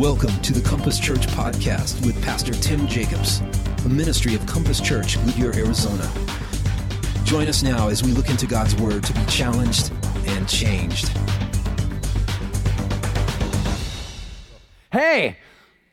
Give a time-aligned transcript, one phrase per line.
[0.00, 3.42] Welcome to the Compass Church podcast with Pastor Tim Jacobs,
[3.84, 6.10] a ministry of Compass Church, Goodyear, Arizona.
[7.24, 9.92] Join us now as we look into God's Word to be challenged
[10.24, 11.08] and changed.
[14.90, 15.36] Hey,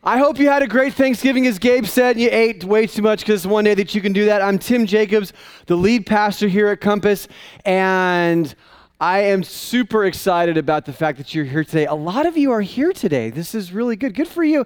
[0.01, 3.01] I hope you had a great Thanksgiving, as Gabe said, and you ate way too
[3.01, 4.41] much because one day that you can do that.
[4.41, 5.33] I'm Tim Jacobs,
[5.65, 7.27] the lead pastor here at Compass,
[7.65, 8.55] and
[8.99, 11.85] I am super excited about the fact that you're here today.
[11.85, 13.29] A lot of you are here today.
[13.29, 14.15] This is really good.
[14.15, 14.65] Good for you.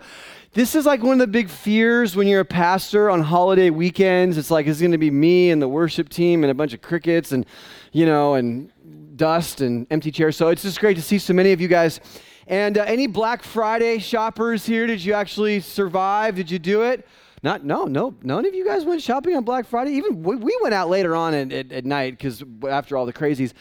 [0.53, 4.37] This is like one of the big fears when you're a pastor on holiday weekends.
[4.37, 6.81] It's like it's going to be me and the worship team and a bunch of
[6.81, 7.45] crickets and,
[7.91, 8.71] you know, and
[9.17, 10.37] dust and empty chairs.
[10.37, 11.99] So it's just great to see so many of you guys.
[12.47, 14.87] And uh, any Black Friday shoppers here?
[14.87, 16.35] Did you actually survive?
[16.35, 17.05] Did you do it?
[17.43, 19.91] Not, no, no, none of you guys went shopping on Black Friday.
[19.91, 23.11] Even we, we went out later on at, at, at night because after all the
[23.11, 23.51] crazies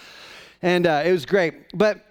[0.63, 1.55] and uh, it was great.
[1.75, 2.05] But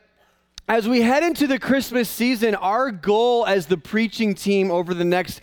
[0.67, 5.05] as we head into the Christmas season, our goal as the preaching team over the
[5.05, 5.41] next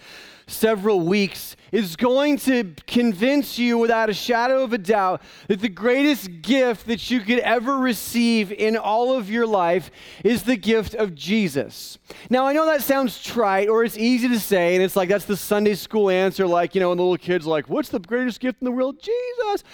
[0.48, 5.68] several weeks is going to convince you without a shadow of a doubt that the
[5.68, 9.90] greatest gift that you could ever receive in all of your life
[10.22, 11.98] is the gift of Jesus.
[12.30, 15.24] Now, I know that sounds trite or it's easy to say, and it's like that's
[15.24, 18.38] the Sunday school answer, like, you know, when the little kids like, what's the greatest
[18.38, 19.02] gift in the world?
[19.02, 19.64] Jesus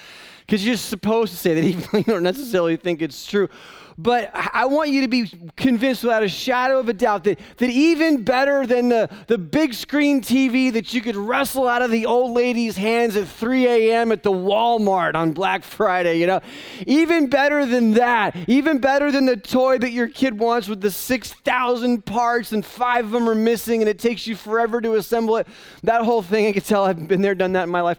[0.52, 3.48] because you're supposed to say that even though you don't necessarily think it's true.
[3.96, 7.70] But I want you to be convinced without a shadow of a doubt that, that
[7.70, 12.04] even better than the, the big screen TV that you could wrestle out of the
[12.04, 14.12] old lady's hands at 3 a.m.
[14.12, 16.40] at the Walmart on Black Friday, you know,
[16.86, 20.90] even better than that, even better than the toy that your kid wants with the
[20.90, 25.36] 6,000 parts and five of them are missing and it takes you forever to assemble
[25.36, 25.46] it.
[25.82, 27.98] That whole thing, I can tell I've been there, done that in my life.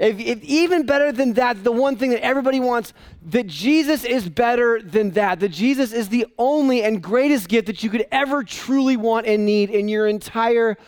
[0.00, 2.94] If, if, even better than that, the one thing that everybody wants,
[3.26, 5.40] that Jesus is better than that.
[5.40, 9.44] That Jesus is the only and greatest gift that you could ever truly want and
[9.44, 10.78] need in your entire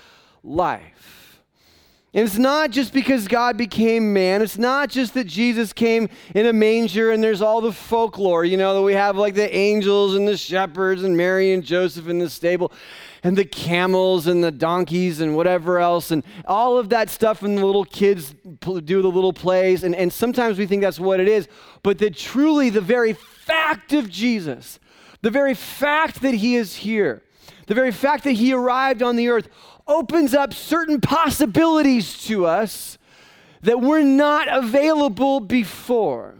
[0.42, 1.11] life.
[2.14, 4.42] And it's not just because God became man.
[4.42, 8.58] It's not just that Jesus came in a manger and there's all the folklore, you
[8.58, 12.18] know, that we have like the angels and the shepherds and Mary and Joseph in
[12.18, 12.70] the stable
[13.22, 17.58] and the camels and the donkeys and whatever else and all of that stuff and
[17.58, 21.28] the little kids do the little plays and, and sometimes we think that's what it
[21.28, 21.48] is
[21.82, 24.78] but that truly the very fact of jesus
[25.22, 27.22] the very fact that he is here
[27.66, 29.48] the very fact that he arrived on the earth
[29.92, 32.98] opens up certain possibilities to us
[33.62, 36.34] that were not available before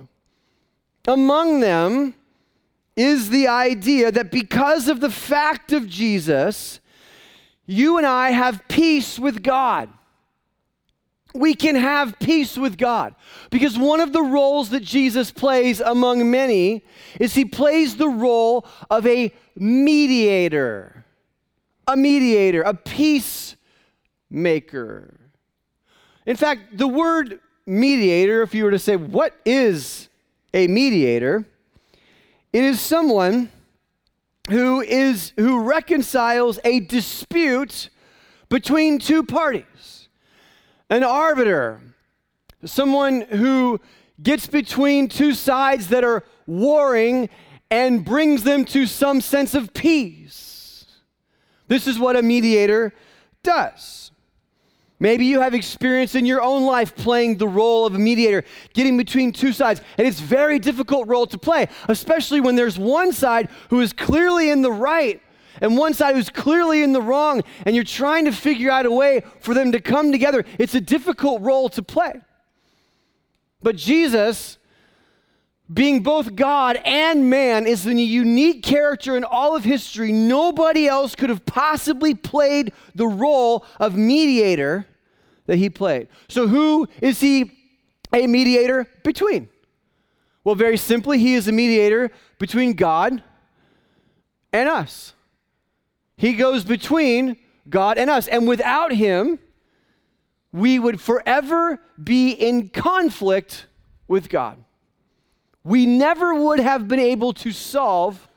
[1.07, 2.15] among them
[2.97, 6.81] is the idea that because of the fact of Jesus,
[7.67, 9.89] you and I have peace with God.
[11.35, 13.15] We can have peace with God.
[13.51, 16.85] Because one of the roles that Jesus plays among many
[17.19, 21.02] is he plays the role of a mediator,
[21.87, 23.59] a mediator, a peacemaker.
[26.27, 30.09] In fact, the word mediator, if you were to say, what is
[30.55, 31.45] a mediator?
[32.53, 33.51] It is someone
[34.51, 37.91] who is who reconciles a dispute
[38.49, 40.09] between two parties.
[40.91, 41.81] An arbiter,
[42.65, 43.81] someone who
[44.23, 47.31] gets between two sides that are warring
[47.71, 50.52] and brings them to some sense of peace.
[51.73, 52.93] This is what a mediator
[53.43, 54.11] does.
[55.01, 58.45] Maybe you have experience in your own life playing the role of a mediator,
[58.75, 59.81] getting between two sides.
[59.97, 63.95] And it's a very difficult role to play, especially when there's one side who is
[63.95, 65.23] clearly in the right
[65.63, 68.93] and one side who's clearly in the wrong, and you're trying to figure out a
[68.93, 70.45] way for them to come together.
[70.59, 72.21] It's a difficult role to play.
[73.63, 74.59] But Jesus,
[75.73, 80.13] being both God and man, is a unique character in all of history.
[80.13, 84.87] Nobody else could have possibly played the role of mediator
[85.47, 86.09] that he played.
[86.29, 87.53] So, who is he
[88.13, 89.49] a mediator between?
[90.45, 93.23] Well, very simply, he is a mediator between God
[94.53, 95.15] and us.
[96.17, 97.37] He goes between
[97.69, 98.29] God and us.
[98.29, 99.39] And without him,
[100.53, 103.67] we would forever be in conflict
[104.09, 104.63] with God.
[105.65, 108.29] We never would have been able to solve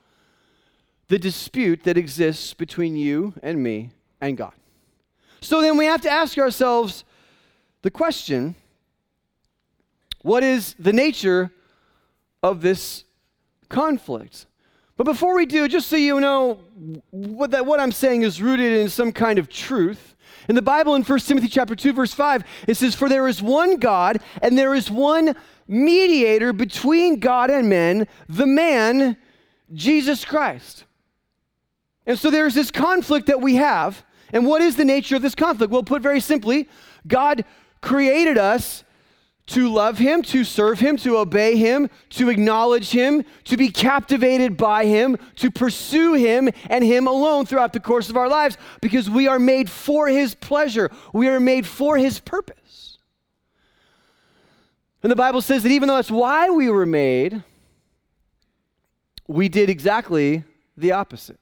[1.08, 3.92] the dispute that exists between you and me
[4.22, 4.54] and God.
[5.42, 7.04] So then we have to ask ourselves
[7.82, 8.56] the question
[10.22, 11.52] what is the nature
[12.42, 13.04] of this
[13.70, 14.48] conflict?
[14.98, 16.60] But before we do, just so you know
[17.12, 20.16] what, that, what I'm saying is rooted in some kind of truth.
[20.50, 23.42] In the Bible, in 1 Timothy chapter 2, verse 5, it says, For there is
[23.42, 25.36] one God, and there is one
[25.68, 29.18] mediator between God and men, the man,
[29.74, 30.86] Jesus Christ.
[32.06, 35.36] And so there's this conflict that we have And what is the nature of this
[35.36, 35.72] conflict?
[35.72, 36.68] Well, put very simply,
[37.08, 37.46] God
[37.82, 38.84] created us
[39.48, 44.58] to love Him, to serve Him, to obey Him, to acknowledge Him, to be captivated
[44.58, 49.10] by Him, to pursue Him and Him alone throughout the course of our lives because
[49.10, 50.90] we are made for His pleasure.
[51.14, 52.58] We are made for His purpose.
[55.06, 57.44] And the Bible says that even though that's why we were made,
[59.28, 60.44] we did exactly
[60.76, 61.40] the opposite.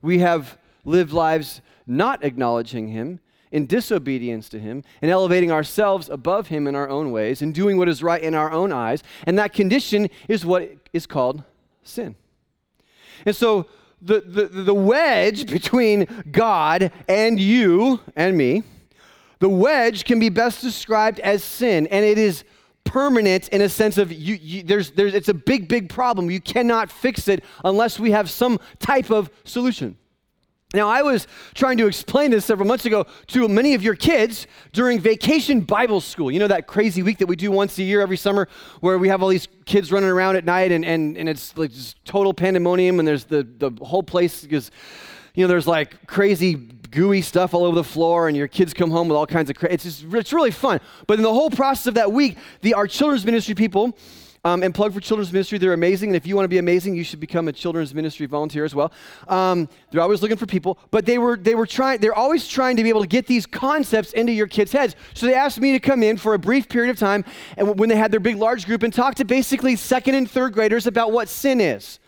[0.00, 3.18] We have lived lives not acknowledging Him
[3.50, 7.78] in disobedience to Him and elevating ourselves above Him in our own ways and doing
[7.78, 9.02] what is right in our own eyes.
[9.26, 11.42] And that condition is what is called
[11.82, 12.14] sin.
[13.26, 13.66] And so
[14.00, 18.62] the, the, the wedge between God and you and me,
[19.40, 22.44] the wedge can be best described as sin, and it is
[22.84, 26.30] permanent in a sense of you, you, there's, there's, it's a big, big problem.
[26.30, 29.96] You cannot fix it unless we have some type of solution.
[30.72, 34.46] Now, I was trying to explain this several months ago to many of your kids
[34.72, 36.30] during vacation Bible school.
[36.30, 38.48] You know, that crazy week that we do once a year every summer
[38.78, 41.72] where we have all these kids running around at night and, and, and it's like
[42.04, 44.70] total pandemonium and there's the, the whole place because,
[45.34, 46.54] you know, there's like crazy
[46.90, 49.56] gooey stuff all over the floor and your kids come home with all kinds of,
[49.56, 50.80] cra- it's just, it's really fun.
[51.06, 53.96] But in the whole process of that week, the, our children's ministry people,
[54.44, 55.58] um, and plug for children's ministry.
[55.58, 56.10] They're amazing.
[56.10, 58.74] And if you want to be amazing, you should become a children's ministry volunteer as
[58.74, 58.92] well.
[59.28, 60.78] Um, they're always looking for people.
[60.90, 63.44] But they were, they were trying, they're always trying to be able to get these
[63.44, 64.96] concepts into your kids' heads.
[65.14, 67.24] So they asked me to come in for a brief period of time
[67.56, 70.54] and when they had their big, large group and talk to basically second and third
[70.54, 71.99] graders about what sin is.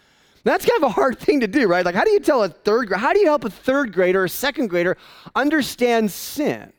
[0.44, 1.84] That's kind of a hard thing to do, right?
[1.84, 4.22] Like, how do you tell a third grader, how do you help a third grader
[4.22, 4.96] or a second grader
[5.34, 6.72] understand sin?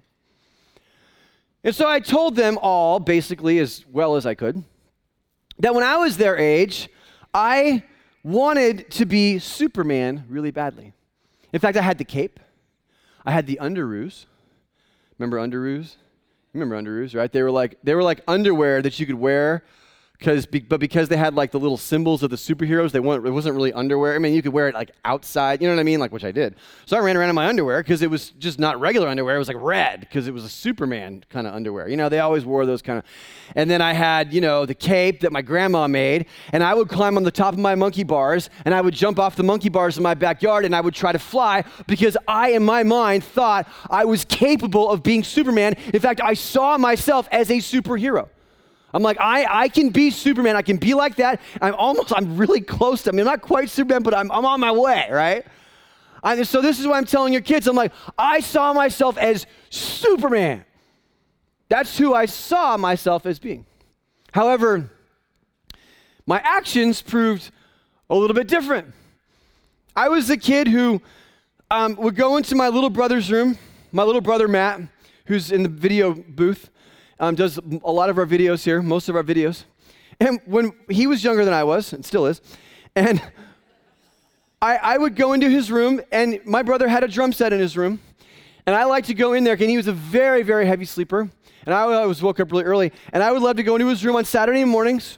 [1.63, 4.63] And so I told them all, basically, as well as I could,
[5.59, 6.89] that when I was their age,
[7.33, 7.83] I
[8.23, 10.93] wanted to be Superman really badly.
[11.53, 12.39] In fact, I had the cape,
[13.25, 14.25] I had the underoos.
[15.17, 15.95] Remember underoos?
[16.53, 17.31] Remember underoos, right?
[17.31, 19.63] They were like they were like underwear that you could wear
[20.23, 23.31] because but because they had like the little symbols of the superheroes, they weren't it
[23.31, 24.15] wasn't really underwear.
[24.15, 25.99] I mean, you could wear it like outside, you know what I mean?
[25.99, 26.55] Like which I did.
[26.85, 29.35] So I ran around in my underwear because it was just not regular underwear.
[29.35, 31.89] It was like red because it was a Superman kind of underwear.
[31.89, 33.05] You know, they always wore those kind of.
[33.55, 36.87] And then I had you know the cape that my grandma made, and I would
[36.87, 39.69] climb on the top of my monkey bars, and I would jump off the monkey
[39.69, 43.25] bars in my backyard, and I would try to fly because I, in my mind,
[43.25, 45.75] thought I was capable of being Superman.
[45.93, 48.29] In fact, I saw myself as a superhero.
[48.93, 50.55] I'm like, I, I can be Superman.
[50.55, 51.41] I can be like that.
[51.61, 54.45] I'm almost, I'm really close to, I mean, I'm not quite Superman, but I'm, I'm
[54.45, 55.45] on my way, right?
[56.21, 57.67] I, so this is what I'm telling your kids.
[57.67, 60.63] I'm like, I saw myself as Superman.
[61.69, 63.65] That's who I saw myself as being.
[64.31, 64.91] However,
[66.25, 67.51] my actions proved
[68.09, 68.93] a little bit different.
[69.95, 71.01] I was the kid who
[71.69, 73.57] um, would go into my little brother's room,
[73.91, 74.81] my little brother Matt,
[75.25, 76.69] who's in the video booth,
[77.23, 79.63] um, does a lot of our videos here, most of our videos.
[80.19, 82.41] And when he was younger than I was, and still is,
[82.97, 83.21] and
[84.61, 87.59] I, I would go into his room, and my brother had a drum set in
[87.59, 88.01] his room.
[88.65, 91.29] And I like to go in there, and he was a very, very heavy sleeper.
[91.65, 92.91] And I always woke up really early.
[93.13, 95.17] And I would love to go into his room on Saturday mornings.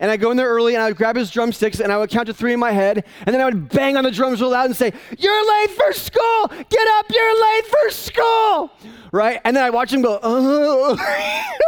[0.00, 2.10] And I'd go in there early, and I would grab his drumsticks, and I would
[2.10, 3.04] count to three in my head.
[3.26, 5.92] And then I would bang on the drums real loud and say, You're late for
[5.92, 6.48] school!
[6.48, 8.70] Get up, you're late for school!
[9.12, 9.40] right?
[9.44, 10.96] And then I watch him go, oh,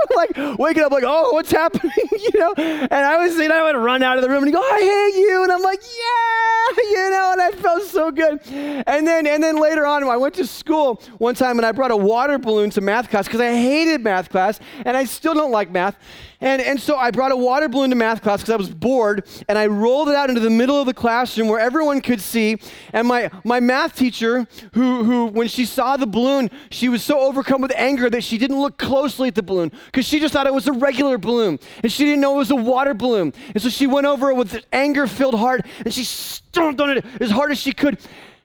[0.17, 1.93] like waking up, like, oh, what's happening?
[2.11, 2.55] you know?
[2.57, 5.21] And I was, know, I would run out of the room and go, I hate
[5.21, 5.43] you.
[5.43, 8.41] And I'm like, yeah, you know, and I felt so good.
[8.47, 11.91] And then, and then later on, I went to school one time and I brought
[11.91, 15.53] a water balloon to math class because I hated math class and I still don't
[15.53, 15.97] like math.
[16.41, 19.27] And, and so I brought a water balloon to math class because I was bored,
[19.49, 22.59] and I rolled it out into the middle of the classroom where everyone could see.
[22.93, 27.21] And my, my math teacher, who, who, when she saw the balloon, she was so
[27.21, 30.47] overcome with anger that she didn't look closely at the balloon because she just thought
[30.47, 31.59] it was a regular balloon.
[31.83, 33.33] And she didn't know it was a water balloon.
[33.55, 37.05] And so she went over it with anger filled heart, and she stomped on it
[37.21, 37.99] as hard as she could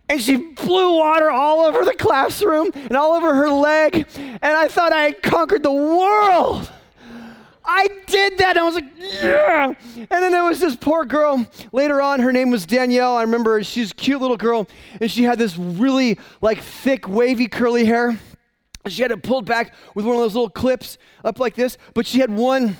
[0.09, 4.07] and she blew water all over the classroom and all over her leg.
[4.17, 6.69] And I thought I had conquered the world.
[7.63, 8.57] I did that.
[8.57, 9.73] And I was like, yeah.
[9.95, 12.19] And then there was this poor girl later on.
[12.19, 13.15] Her name was Danielle.
[13.15, 14.67] I remember she's a cute little girl,
[14.99, 18.19] and she had this really like thick, wavy, curly hair.
[18.87, 22.07] She had it pulled back with one of those little clips up like this, but
[22.07, 22.77] she had one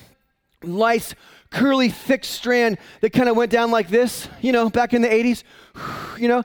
[0.64, 1.14] nice,
[1.50, 5.08] curly, thick strand that kind of went down like this, you know, back in the
[5.08, 5.44] 80s,
[6.18, 6.44] you know.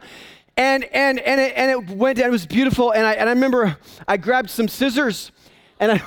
[0.57, 2.93] And, and, and, it, and it went down, it was beautiful.
[2.93, 3.77] And I, and I remember
[4.07, 5.33] I grabbed some scissors
[5.81, 6.03] and I,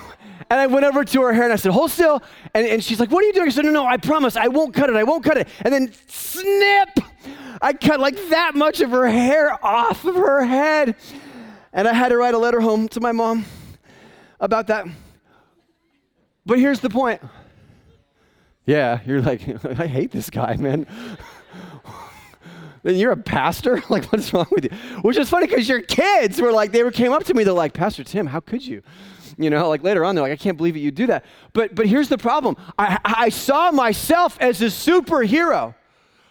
[0.50, 2.22] and I went over to her hair and I said, hold still.
[2.54, 3.48] And, and she's like, what are you doing?
[3.48, 4.96] I said, no, no, I promise I won't cut it.
[4.96, 5.48] I won't cut it.
[5.62, 6.90] And then snip,
[7.62, 10.96] I cut like that much of her hair off of her head.
[11.74, 13.46] And I had to write a letter home to my mom
[14.40, 14.88] about that.
[16.46, 17.22] But here's the point.
[18.66, 19.42] Yeah, you're like,
[19.80, 20.88] I hate this guy, man.
[22.84, 23.82] then you're a pastor?
[23.90, 24.72] Like, what's wrong with you?
[25.02, 27.74] Which is funny because your kids were like, they came up to me, they're like,
[27.74, 28.84] Pastor Tim, how could you?
[29.38, 31.26] You know, like later on, they're like, I can't believe you do that.
[31.54, 32.58] But but here's the problem.
[32.78, 35.76] I, I saw myself as a superhero.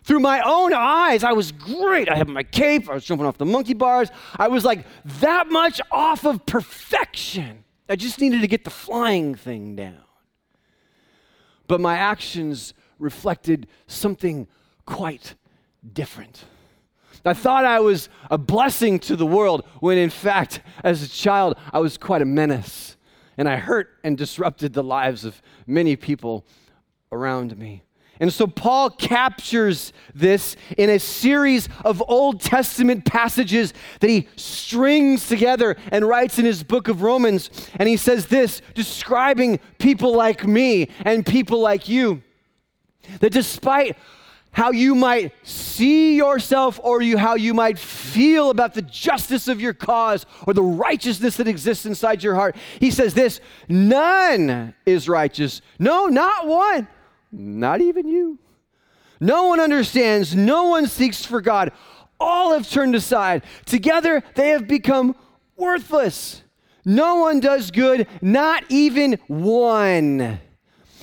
[0.02, 2.08] Through my own eyes, I was great.
[2.08, 4.08] I had my cape, I was jumping off the monkey bars.
[4.36, 4.86] I was like
[5.20, 7.64] that much off of perfection.
[7.88, 10.02] I just needed to get the flying thing down.
[11.66, 14.46] But my actions reflected something
[14.84, 15.34] quite
[15.92, 16.44] different.
[17.24, 21.56] I thought I was a blessing to the world when, in fact, as a child,
[21.72, 22.95] I was quite a menace.
[23.38, 26.46] And I hurt and disrupted the lives of many people
[27.12, 27.82] around me.
[28.18, 35.28] And so Paul captures this in a series of Old Testament passages that he strings
[35.28, 37.50] together and writes in his book of Romans.
[37.78, 42.22] And he says this, describing people like me and people like you,
[43.20, 43.98] that despite
[44.56, 49.60] how you might see yourself or you, how you might feel about the justice of
[49.60, 52.56] your cause or the righteousness that exists inside your heart.
[52.80, 55.60] He says this none is righteous.
[55.78, 56.88] No, not one.
[57.30, 58.38] Not even you.
[59.20, 60.34] No one understands.
[60.34, 61.70] No one seeks for God.
[62.18, 63.42] All have turned aside.
[63.66, 65.14] Together they have become
[65.58, 66.42] worthless.
[66.82, 70.40] No one does good, not even one.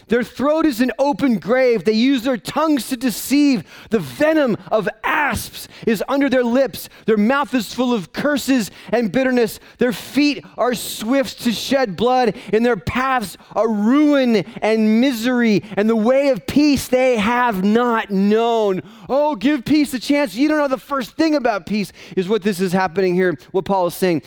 [0.07, 1.83] Their throat is an open grave.
[1.83, 3.63] They use their tongues to deceive.
[3.89, 6.89] The venom of asps is under their lips.
[7.05, 9.60] Their mouth is full of curses and bitterness.
[9.77, 12.36] Their feet are swift to shed blood.
[12.51, 15.63] In their paths are ruin and misery.
[15.77, 18.81] And the way of peace they have not known.
[19.10, 20.36] Oh, give peace a chance.
[20.36, 23.65] You don't know the first thing about peace, is what this is happening here, what
[23.65, 24.24] Paul is saying.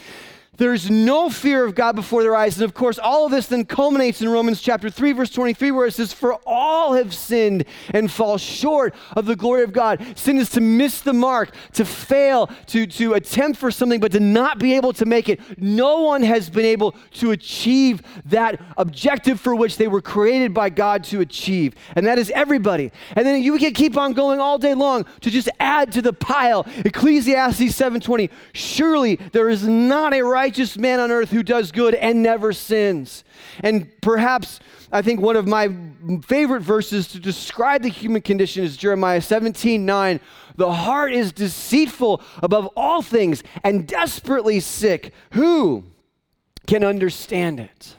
[0.56, 2.56] There's no fear of God before their eyes.
[2.56, 5.86] And of course, all of this then culminates in Romans chapter 3, verse 23, where
[5.86, 10.04] it says, For all have sinned and fall short of the glory of God.
[10.16, 14.20] Sin is to miss the mark, to fail, to, to attempt for something, but to
[14.20, 15.40] not be able to make it.
[15.58, 20.70] No one has been able to achieve that objective for which they were created by
[20.70, 21.74] God to achieve.
[21.94, 22.92] And that is everybody.
[23.14, 26.12] And then you can keep on going all day long to just add to the
[26.12, 26.66] pile.
[26.84, 28.30] Ecclesiastes 7:20.
[28.52, 32.52] Surely there is not a right righteous man on earth who does good and never
[32.52, 33.24] sins.
[33.64, 34.60] And perhaps
[34.92, 35.76] I think one of my
[36.24, 40.20] favorite verses to describe the human condition is Jeremiah 17 9.
[40.54, 45.12] The heart is deceitful above all things and desperately sick.
[45.32, 45.82] Who
[46.68, 47.96] can understand it?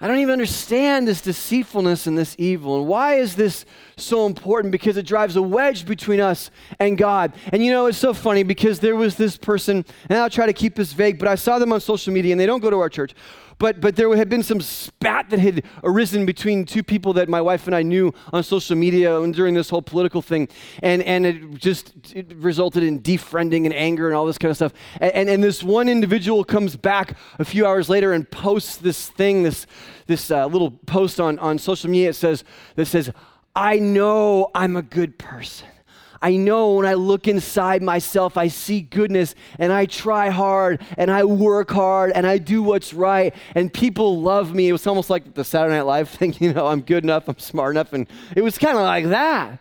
[0.00, 2.78] I don't even understand this deceitfulness and this evil.
[2.78, 3.64] And why is this
[3.96, 4.70] so important?
[4.70, 7.32] Because it drives a wedge between us and God.
[7.52, 10.52] And you know, it's so funny because there was this person, and I'll try to
[10.52, 12.78] keep this vague, but I saw them on social media, and they don't go to
[12.78, 13.12] our church.
[13.58, 17.40] But, but there had been some spat that had arisen between two people that my
[17.40, 20.48] wife and I knew on social media and during this whole political thing.
[20.82, 24.56] And, and it just it resulted in defriending and anger and all this kind of
[24.56, 24.72] stuff.
[25.00, 29.08] And, and, and, this one individual comes back a few hours later and posts this
[29.08, 29.66] thing, this,
[30.06, 32.10] this uh, little post on, on social media.
[32.10, 32.44] It says,
[32.76, 33.10] that says,
[33.56, 35.66] I know I'm a good person.
[36.20, 41.10] I know when I look inside myself, I see goodness and I try hard and
[41.10, 44.68] I work hard and I do what's right and people love me.
[44.68, 47.38] It was almost like the Saturday Night Live thing, you know, I'm good enough, I'm
[47.38, 47.92] smart enough.
[47.92, 49.60] And it was kind of like that.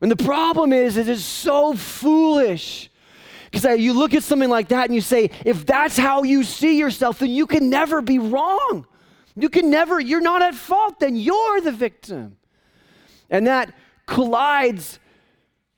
[0.00, 2.90] And the problem is, it is so foolish.
[3.50, 6.78] Because you look at something like that and you say, if that's how you see
[6.78, 8.86] yourself, then you can never be wrong.
[9.36, 12.36] You can never, you're not at fault, then you're the victim.
[13.30, 13.72] And that
[14.06, 14.98] collides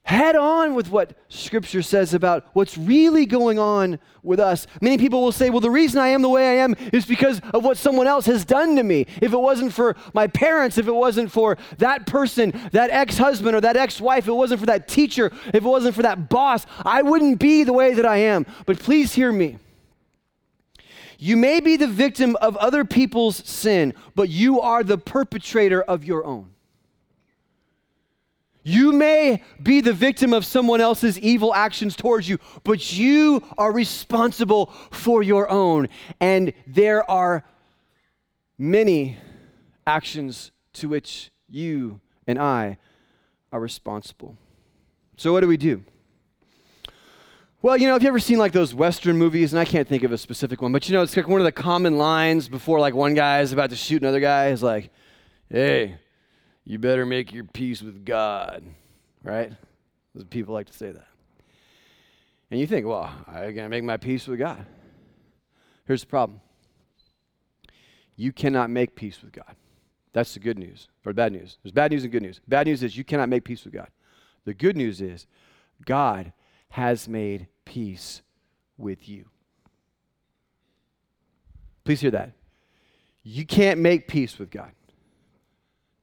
[0.08, 4.66] head on with what Scripture says about what's really going on with us.
[4.80, 7.42] Many people will say, well, the reason I am the way I am is because
[7.52, 9.06] of what someone else has done to me.
[9.20, 13.54] If it wasn't for my parents, if it wasn't for that person, that ex husband
[13.54, 16.30] or that ex wife, if it wasn't for that teacher, if it wasn't for that
[16.30, 18.46] boss, I wouldn't be the way that I am.
[18.64, 19.58] But please hear me.
[21.18, 26.02] You may be the victim of other people's sin, but you are the perpetrator of
[26.02, 26.48] your own.
[28.68, 33.72] You may be the victim of someone else's evil actions towards you, but you are
[33.72, 35.88] responsible for your own.
[36.20, 37.44] And there are
[38.58, 39.16] many
[39.86, 42.76] actions to which you and I
[43.52, 44.36] are responsible.
[45.16, 45.82] So, what do we do?
[47.62, 49.54] Well, you know, have you ever seen like those Western movies?
[49.54, 51.46] And I can't think of a specific one, but you know, it's like one of
[51.46, 54.90] the common lines before like one guy is about to shoot another guy is like,
[55.48, 55.96] hey,
[56.68, 58.62] you better make your peace with God,
[59.24, 59.52] right?
[60.28, 61.06] People like to say that.
[62.50, 64.66] And you think, well, I gotta make my peace with God.
[65.86, 66.42] Here's the problem
[68.16, 69.56] you cannot make peace with God.
[70.12, 71.56] That's the good news or bad news.
[71.62, 72.40] There's bad news and good news.
[72.46, 73.88] Bad news is you cannot make peace with God.
[74.44, 75.26] The good news is
[75.86, 76.34] God
[76.70, 78.20] has made peace
[78.76, 79.24] with you.
[81.84, 82.32] Please hear that.
[83.22, 84.72] You can't make peace with God.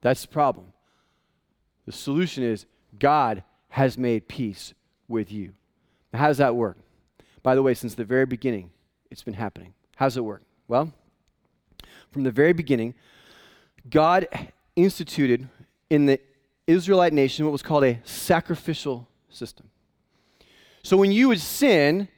[0.05, 0.67] That's the problem.
[1.87, 2.67] The solution is
[2.99, 4.75] God has made peace
[5.07, 5.53] with you.
[6.13, 6.77] Now, how does that work?
[7.41, 8.69] By the way, since the very beginning,
[9.09, 9.73] it's been happening.
[9.95, 10.43] How does it work?
[10.67, 10.93] Well,
[12.11, 12.93] from the very beginning,
[13.89, 14.27] God
[14.75, 15.49] instituted
[15.89, 16.19] in the
[16.67, 19.71] Israelite nation what was called a sacrificial system.
[20.83, 22.09] So when you would sin,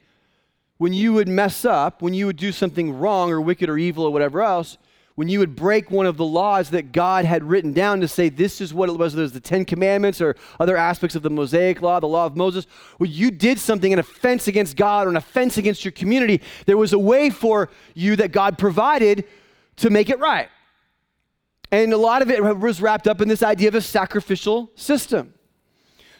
[0.77, 4.03] when you would mess up, when you would do something wrong or wicked or evil
[4.03, 4.77] or whatever else,
[5.17, 8.29] when you would break one of the laws that God had written down to say
[8.29, 11.81] this is what it was, there's the Ten Commandments or other aspects of the Mosaic
[11.81, 12.67] Law, the Law of Moses,
[12.99, 16.77] when you did something, an offense against God or an offense against your community, there
[16.77, 19.25] was a way for you that God provided
[19.77, 20.49] to make it right.
[21.71, 25.33] And a lot of it was wrapped up in this idea of a sacrificial system.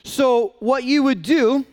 [0.03, 1.67] So, what you would do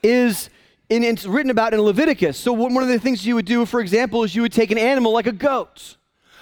[0.00, 0.48] is,
[0.96, 2.38] and it's written about in Leviticus.
[2.38, 4.78] So, one of the things you would do, for example, is you would take an
[4.78, 5.96] animal like a goat.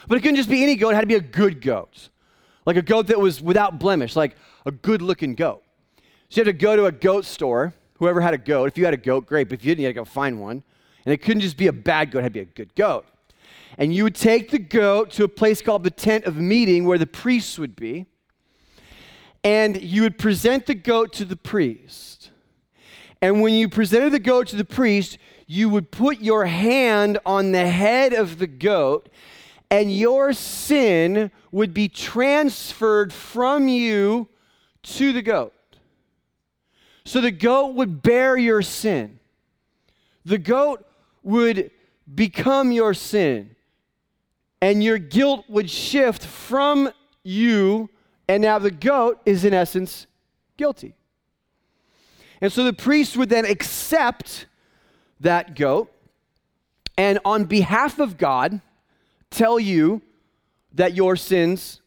[0.09, 2.09] But it couldn't just be any goat, it had to be a good goat.
[2.67, 5.63] Like a goat that was without blemish, like a good looking goat.
[6.29, 8.67] So, you had to go to a goat store, whoever had a goat.
[8.67, 9.49] If you had a goat, great.
[9.49, 10.63] But if you didn't, you had to go find one.
[11.05, 13.07] And it couldn't just be a bad goat, it had to be a good goat
[13.79, 16.99] and you would take the goat to a place called the tent of meeting where
[16.99, 18.05] the priests would be,
[19.43, 22.20] and you would present the goat to the priest.
[23.23, 27.53] And when you presented the goat to the priest, you would put your hand on
[27.53, 29.09] the head of the goat,
[29.71, 34.29] and your sin would be transferred from you
[34.83, 35.53] to the goat.
[37.05, 39.19] So the goat would bear your sin.
[40.25, 40.87] The goat
[41.23, 41.71] would
[42.15, 43.57] become your sin
[44.63, 46.91] and your guilt would shift from
[47.23, 47.89] you,
[48.29, 50.07] and now the goat is in essence
[50.57, 50.95] guilty.
[52.41, 54.47] And so the priest would then accept
[55.21, 55.93] that goat
[56.97, 58.61] and on behalf of God
[59.31, 60.03] tell you
[60.73, 61.81] that your sins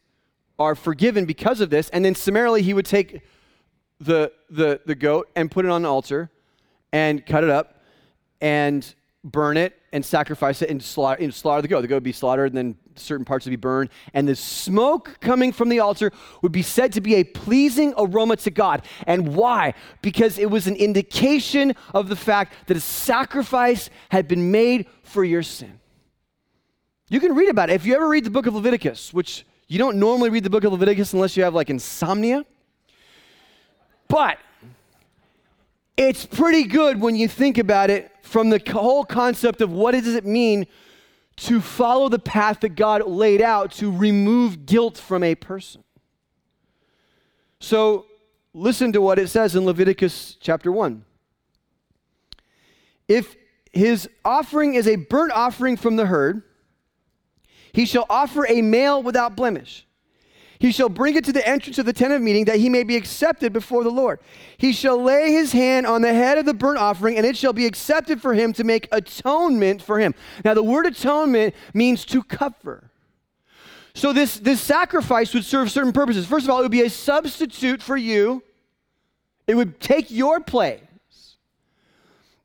[0.58, 1.88] are forgiven because of this.
[1.90, 3.22] And then summarily, he would take
[4.00, 6.30] the, the, the goat and put it on the altar
[6.92, 7.80] and cut it up
[8.40, 11.82] and burn it and sacrifice it and slaughter, and slaughter the goat.
[11.82, 13.90] The goat would be slaughtered, and then certain parts would be burned.
[14.12, 16.10] And the smoke coming from the altar
[16.42, 18.84] would be said to be a pleasing aroma to God.
[19.06, 19.74] And why?
[20.02, 25.22] Because it was an indication of the fact that a sacrifice had been made for
[25.22, 25.78] your sin.
[27.08, 27.74] You can read about it.
[27.74, 30.64] If you ever read the book of Leviticus, which you don't normally read the book
[30.64, 32.44] of Leviticus unless you have like insomnia,
[34.08, 34.38] but
[35.96, 40.14] it's pretty good when you think about it from the whole concept of what does
[40.14, 40.66] it mean
[41.36, 45.84] to follow the path that God laid out to remove guilt from a person.
[47.60, 48.06] So
[48.52, 51.04] listen to what it says in Leviticus chapter 1.
[53.08, 53.36] If
[53.72, 56.42] his offering is a burnt offering from the herd,
[57.72, 59.86] he shall offer a male without blemish.
[60.58, 62.84] He shall bring it to the entrance of the tent of meeting that he may
[62.84, 64.20] be accepted before the Lord.
[64.56, 67.52] He shall lay his hand on the head of the burnt offering, and it shall
[67.52, 70.14] be accepted for him to make atonement for him.
[70.44, 72.90] Now, the word atonement means to cover.
[73.94, 76.26] So, this, this sacrifice would serve certain purposes.
[76.26, 78.42] First of all, it would be a substitute for you,
[79.46, 80.80] it would take your place.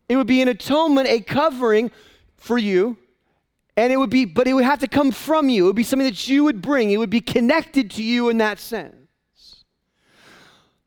[0.08, 1.92] It would be an atonement, a covering
[2.38, 2.98] for you
[3.80, 5.64] and it would be, but it would have to come from you.
[5.64, 6.92] It would be something that you would bring.
[6.92, 9.64] It would be connected to you in that sense.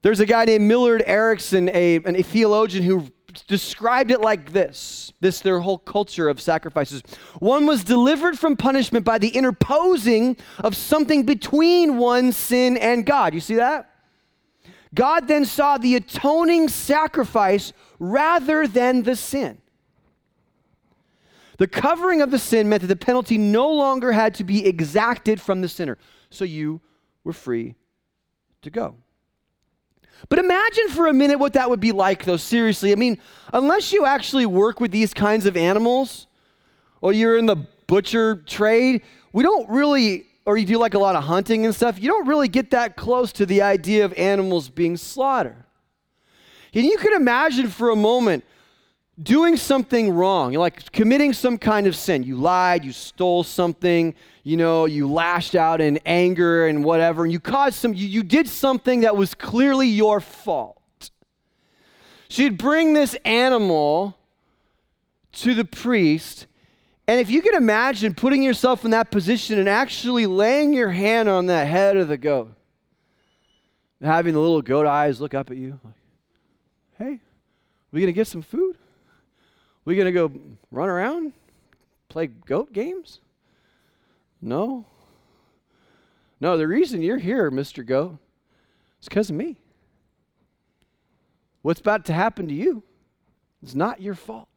[0.03, 3.09] There's a guy named Millard Erickson, a, a theologian, who
[3.47, 7.03] described it like this this their whole culture of sacrifices
[7.39, 13.33] one was delivered from punishment by the interposing of something between one's sin and god
[13.33, 13.91] you see that
[14.95, 19.62] god then saw the atoning sacrifice rather than the sin
[21.59, 25.41] the covering of the sin meant that the penalty no longer had to be exacted
[25.41, 25.99] from the sinner.
[26.31, 26.81] So you
[27.25, 27.75] were free
[28.63, 28.97] to go.
[30.29, 32.93] But imagine for a minute what that would be like, though, seriously.
[32.93, 33.19] I mean,
[33.53, 36.27] unless you actually work with these kinds of animals,
[37.01, 41.17] or you're in the butcher trade, we don't really, or you do like a lot
[41.17, 44.69] of hunting and stuff, you don't really get that close to the idea of animals
[44.69, 45.65] being slaughtered.
[46.73, 48.45] And you can imagine for a moment
[49.21, 52.23] doing something wrong, like committing some kind of sin.
[52.23, 57.33] You lied, you stole something, you know, you lashed out in anger and whatever, and
[57.33, 60.79] you caused some, you, you did something that was clearly your fault.
[62.31, 64.17] You'd bring this animal
[65.33, 66.47] to the priest.
[67.07, 71.29] And if you can imagine putting yourself in that position and actually laying your hand
[71.29, 72.55] on the head of the goat,
[74.01, 75.95] having the little goat eyes look up at you, like,
[76.99, 77.21] hey,
[77.91, 78.79] we gonna get some food?
[79.85, 80.31] We gonna go
[80.71, 81.33] run around,
[82.09, 83.21] play goat games?
[84.41, 84.85] No.
[86.41, 87.87] No, the reason you're here, Mr.
[87.87, 88.19] Goat,
[89.01, 89.57] is because of me.
[91.63, 92.83] What's about to happen to you
[93.63, 94.49] is not your fault.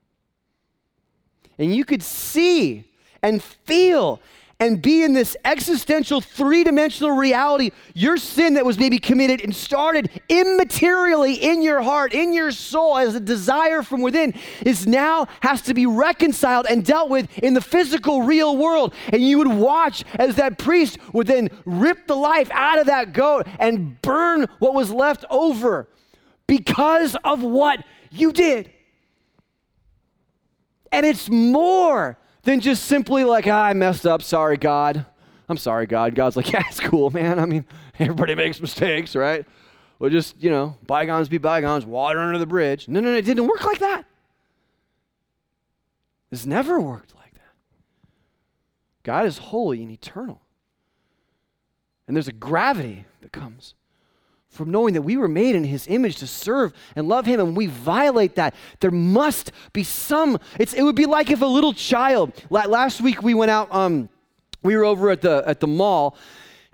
[1.57, 2.85] And you could see
[3.21, 4.19] and feel
[4.59, 7.71] and be in this existential three dimensional reality.
[7.93, 12.97] Your sin that was maybe committed and started immaterially in your heart, in your soul,
[12.97, 14.33] as a desire from within,
[14.65, 18.93] is now has to be reconciled and dealt with in the physical, real world.
[19.11, 23.11] And you would watch as that priest would then rip the life out of that
[23.11, 25.89] goat and burn what was left over
[26.47, 28.71] because of what you did.
[30.91, 35.05] And it's more than just simply like, ah, I messed up, sorry, God.
[35.49, 36.15] I'm sorry, God.
[36.15, 37.39] God's like, yeah, it's cool, man.
[37.39, 37.65] I mean,
[37.99, 39.45] everybody makes mistakes, right?
[39.99, 42.87] Well, just, you know, bygones be bygones, water under the bridge.
[42.87, 44.05] No, no, no, it didn't work like that.
[46.31, 47.53] It's never worked like that.
[49.03, 50.41] God is holy and eternal.
[52.07, 53.73] And there's a gravity that comes
[54.55, 57.55] from knowing that we were made in his image to serve and love him and
[57.55, 62.31] we violate that there must be some it would be like if a little child
[62.49, 64.09] last week we went out um,
[64.63, 66.17] we were over at the at the mall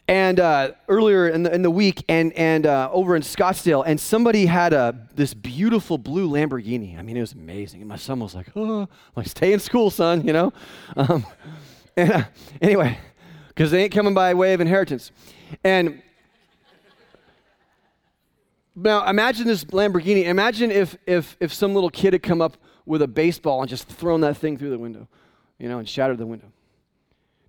[0.07, 3.99] and uh, earlier in the, in the week and, and uh, over in scottsdale and
[3.99, 6.97] somebody had a, this beautiful blue lamborghini.
[6.97, 7.81] I mean it was amazing.
[7.81, 10.53] And my son was like oh like stay in school son you know?
[10.95, 11.25] Um,
[11.97, 12.23] and, uh,
[12.61, 12.97] anyway
[13.49, 15.11] because they ain't coming by way of inheritance.
[15.63, 16.01] And
[18.75, 20.25] now imagine this Lamborghini.
[20.25, 23.87] Imagine if if if some little kid had come up with a baseball and just
[23.87, 25.07] thrown that thing through the window,
[25.59, 26.51] you know, and shattered the window.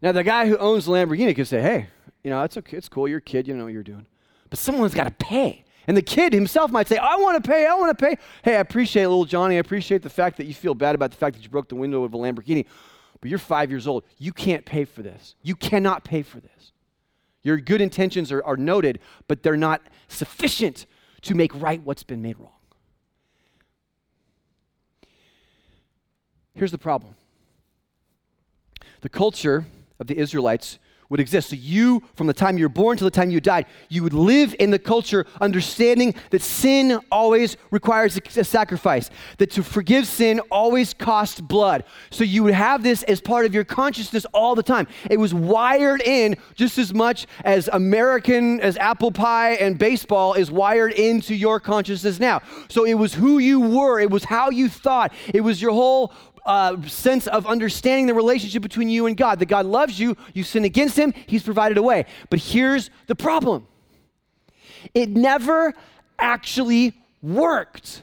[0.00, 1.88] Now the guy who owns the Lamborghini could say, "Hey,
[2.22, 3.08] you know, it's okay, it's cool.
[3.08, 3.48] You're a kid.
[3.48, 4.06] You know what you're doing."
[4.50, 5.64] But someone's got to pay.
[5.86, 8.16] And the kid himself might say, I want to pay, I want to pay.
[8.44, 9.56] Hey, I appreciate it, little Johnny.
[9.56, 11.74] I appreciate the fact that you feel bad about the fact that you broke the
[11.74, 12.66] window of a Lamborghini.
[13.20, 14.04] But you're five years old.
[14.18, 15.34] You can't pay for this.
[15.42, 16.72] You cannot pay for this.
[17.42, 20.86] Your good intentions are, are noted, but they're not sufficient
[21.22, 22.50] to make right what's been made wrong.
[26.54, 27.14] Here's the problem
[29.00, 29.66] the culture
[29.98, 30.78] of the Israelites
[31.12, 31.50] would exist.
[31.50, 34.14] So you, from the time you were born to the time you died, you would
[34.14, 40.40] live in the culture understanding that sin always requires a sacrifice, that to forgive sin
[40.50, 41.84] always costs blood.
[42.10, 44.88] So you would have this as part of your consciousness all the time.
[45.10, 50.50] It was wired in just as much as American, as apple pie and baseball is
[50.50, 52.40] wired into your consciousness now.
[52.70, 56.14] So it was who you were, it was how you thought, it was your whole
[56.44, 59.38] uh, sense of understanding the relationship between you and God.
[59.38, 62.06] That God loves you, you sin against Him, He's provided a way.
[62.30, 63.66] But here's the problem
[64.94, 65.74] it never
[66.18, 68.02] actually worked.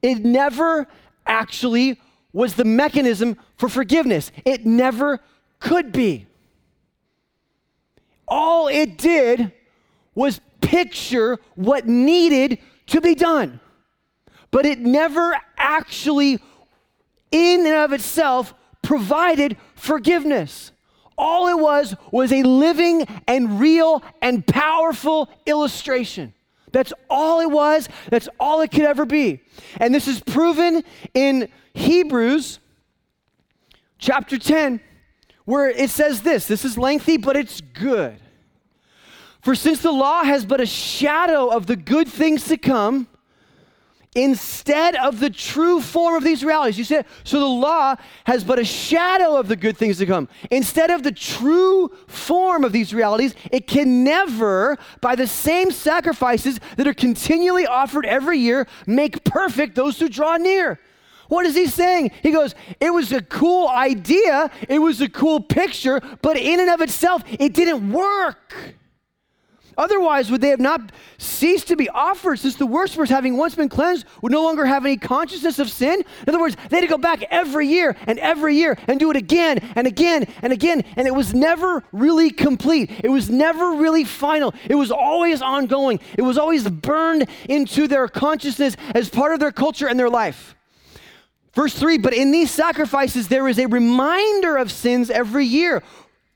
[0.00, 0.86] It never
[1.26, 2.00] actually
[2.32, 4.32] was the mechanism for forgiveness.
[4.44, 5.20] It never
[5.60, 6.26] could be.
[8.26, 9.52] All it did
[10.14, 13.60] was picture what needed to be done,
[14.50, 16.40] but it never actually
[17.32, 20.70] in and of itself provided forgiveness.
[21.18, 26.34] All it was was a living and real and powerful illustration.
[26.72, 27.88] That's all it was.
[28.10, 29.40] That's all it could ever be.
[29.78, 30.82] And this is proven
[31.14, 32.58] in Hebrews
[33.98, 34.80] chapter 10,
[35.44, 38.18] where it says this this is lengthy, but it's good.
[39.42, 43.08] For since the law has but a shadow of the good things to come,
[44.14, 46.76] instead of the true form of these realities.
[46.76, 50.28] You said, so the law has but a shadow of the good things to come.
[50.50, 56.60] Instead of the true form of these realities, it can never, by the same sacrifices
[56.76, 60.78] that are continually offered every year, make perfect those who draw near.
[61.28, 62.10] What is he saying?
[62.22, 66.68] He goes, It was a cool idea, it was a cool picture, but in and
[66.68, 68.54] of itself, it didn't work.
[69.76, 73.68] Otherwise, would they have not ceased to be offered, since the worshippers, having once been
[73.68, 76.00] cleansed, would no longer have any consciousness of sin?
[76.00, 79.10] In other words, they had to go back every year and every year and do
[79.10, 82.90] it again and again and again, and it was never really complete.
[83.02, 84.54] It was never really final.
[84.68, 86.00] It was always ongoing.
[86.16, 90.54] It was always burned into their consciousness as part of their culture and their life.
[91.54, 95.82] Verse 3 But in these sacrifices, there is a reminder of sins every year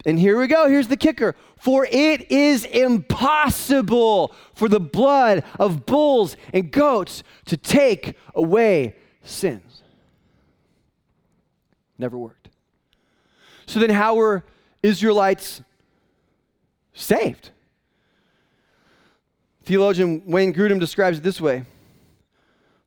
[0.06, 0.68] And here we go.
[0.68, 1.34] Here's the kicker.
[1.58, 9.82] For it is impossible for the blood of bulls and goats to take away sins.
[11.98, 12.50] Never worked.
[13.66, 14.44] So then, how were
[14.80, 15.62] Israelites
[16.94, 17.50] saved?
[19.64, 21.64] Theologian Wayne Grudem describes it this way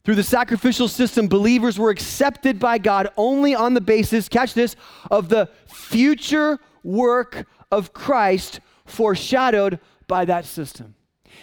[0.05, 4.77] through the sacrificial system, believers were accepted by God only on the basis, catch this,
[5.11, 10.95] of the future work of Christ foreshadowed by that system.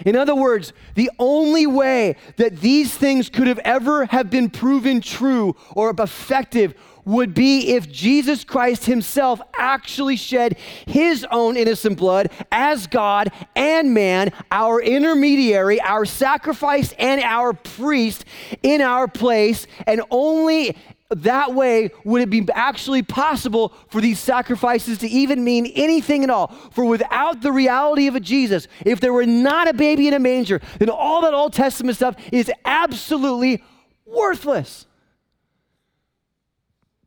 [0.05, 5.01] In other words, the only way that these things could have ever have been proven
[5.01, 6.75] true or effective
[7.07, 13.95] would be if Jesus Christ himself actually shed his own innocent blood as God and
[13.95, 18.25] man, our intermediary, our sacrifice, and our priest
[18.63, 19.69] in our place.
[19.87, 20.77] And only
[21.11, 26.31] that way would it be actually possible for these sacrifices to even mean anything at
[26.31, 26.49] all.
[26.73, 30.19] For without the reality of a Jesus, if there were not a baby in a
[30.19, 33.63] manger, then all that Old Testament stuff is absolutely
[34.05, 34.87] worthless.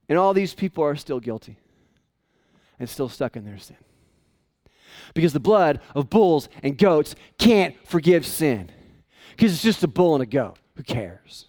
[0.08, 1.58] And all these people are still guilty
[2.80, 3.78] and still stuck in their sin.
[5.14, 8.72] Because the blood of bulls and goats can't forgive sin.
[9.32, 10.58] Because it's just a bull and a goat.
[10.76, 11.49] Who cares?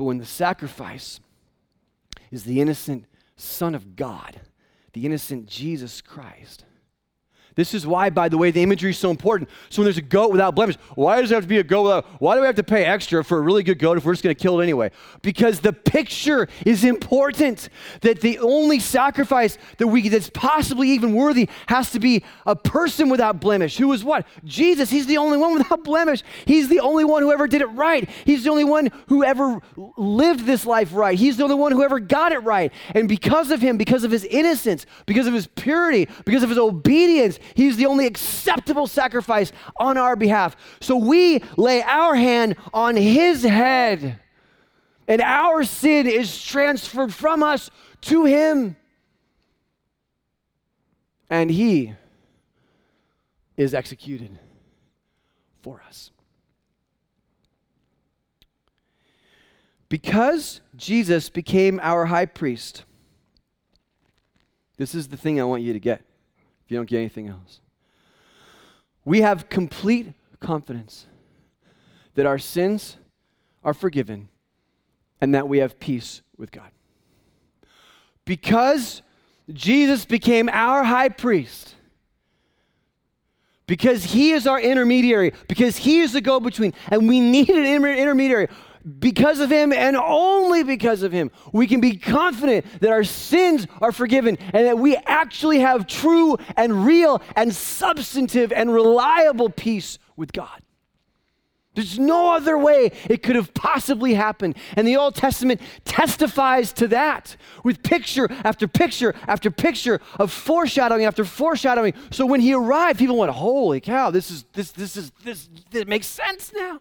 [0.00, 1.20] But when the sacrifice
[2.30, 3.04] is the innocent
[3.36, 4.40] Son of God,
[4.94, 6.64] the innocent Jesus Christ,
[7.54, 9.50] this is why, by the way, the imagery is so important.
[9.68, 11.82] So when there's a goat without blemish, why does it have to be a goat
[11.82, 12.06] without?
[12.20, 14.22] Why do we have to pay extra for a really good goat if we're just
[14.22, 14.90] going to kill it anyway?
[15.22, 17.68] Because the picture is important.
[18.02, 23.08] That the only sacrifice that we that's possibly even worthy has to be a person
[23.08, 23.76] without blemish.
[23.78, 24.26] Who is what?
[24.44, 24.90] Jesus.
[24.90, 26.22] He's the only one without blemish.
[26.44, 28.08] He's the only one who ever did it right.
[28.24, 29.60] He's the only one who ever
[29.96, 31.18] lived this life right.
[31.18, 32.72] He's the only one who ever got it right.
[32.94, 36.58] And because of him, because of his innocence, because of his purity, because of his
[36.58, 40.56] obedience, He's the only acceptable sacrifice on our behalf.
[40.80, 44.20] So we lay our hand on His head,
[45.08, 47.70] and our sin is transferred from us
[48.02, 48.76] to Him.
[51.28, 51.94] And He
[53.56, 54.38] is executed
[55.62, 56.10] for us.
[59.88, 62.84] Because Jesus became our high priest,
[64.76, 66.02] this is the thing I want you to get
[66.70, 67.60] you don't get anything else.
[69.04, 71.06] We have complete confidence
[72.14, 72.96] that our sins
[73.62, 74.28] are forgiven
[75.20, 76.70] and that we have peace with God.
[78.24, 79.02] Because
[79.52, 81.74] Jesus became our high priest,
[83.66, 87.66] because he is our intermediary, because he is the go between, and we need an
[87.66, 88.48] intermediary
[88.98, 93.66] because of him and only because of him, we can be confident that our sins
[93.80, 99.98] are forgiven and that we actually have true and real and substantive and reliable peace
[100.16, 100.62] with God.
[101.74, 104.56] There's no other way it could have possibly happened.
[104.76, 111.04] And the Old Testament testifies to that with picture after picture after picture of foreshadowing
[111.04, 111.94] after foreshadowing.
[112.10, 115.86] So when he arrived, people went, Holy cow, this is this this is this, this
[115.86, 116.80] makes sense now.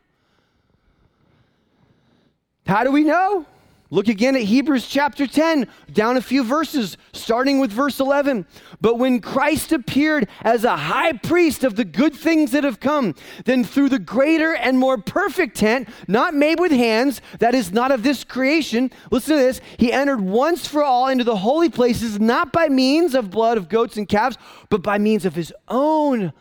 [2.69, 3.47] How do we know?
[3.89, 8.45] Look again at Hebrews chapter 10, down a few verses, starting with verse 11.
[8.79, 13.15] But when Christ appeared as a high priest of the good things that have come,
[13.45, 17.91] then through the greater and more perfect tent, not made with hands, that is not
[17.91, 22.19] of this creation, listen to this, he entered once for all into the holy places,
[22.19, 24.37] not by means of blood of goats and calves,
[24.69, 26.33] but by means of his own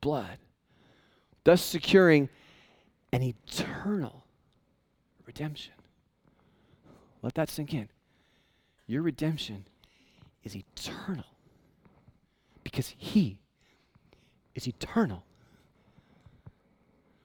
[0.00, 0.38] blood,
[1.44, 2.28] thus securing
[3.12, 4.24] an eternal
[5.24, 5.75] redemption.
[7.26, 7.88] Let that sink in.
[8.86, 9.64] Your redemption
[10.44, 11.24] is eternal
[12.62, 13.38] because He
[14.54, 15.24] is eternal.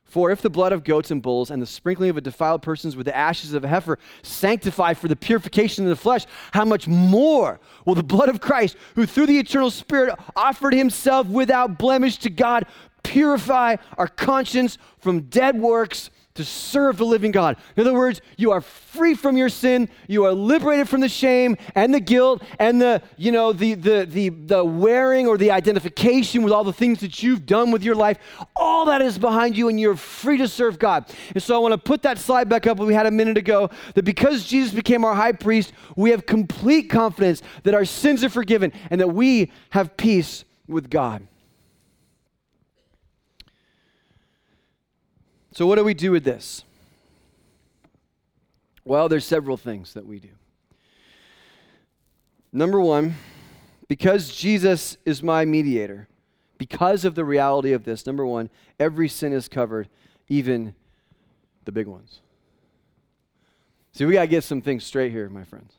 [0.06, 2.96] For if the blood of goats and bulls and the sprinkling of a defiled persons
[2.96, 6.88] with the ashes of a heifer sanctify for the purification of the flesh, how much
[6.88, 12.18] more will the blood of Christ, who through the eternal Spirit offered himself without blemish
[12.18, 12.66] to God,
[13.04, 17.58] purify our conscience from dead works to serve the living God.
[17.76, 21.58] In other words, you are free from your sin, you are liberated from the shame
[21.76, 26.44] and the guilt and the, you know, the the the the wearing or the identification
[26.44, 28.18] with all the things that you've done with your life.
[28.56, 31.06] All that is behind you and you're free to serve God.
[31.34, 33.70] And so I want to put that slide back up we had a minute ago
[33.96, 38.30] that because Jesus became our high priest, we have complete confidence that our sins are
[38.30, 41.28] forgiven and that we have peace with God.
[45.54, 46.64] So, what do we do with this?
[48.86, 50.30] Well, there's several things that we do.
[52.52, 53.16] Number one,
[53.88, 56.08] Because Jesus is my mediator,
[56.58, 59.90] because of the reality of this, number one, every sin is covered,
[60.30, 60.76] even
[61.66, 62.22] the big ones.
[63.92, 65.74] See, we got to get some things straight here, my friends.